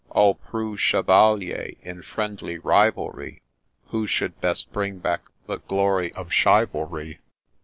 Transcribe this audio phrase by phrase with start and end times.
[0.09, 3.43] All Preux Chevaliers, in friendly rivalry
[3.89, 7.19] Who should best bring back the glory of Chi valry.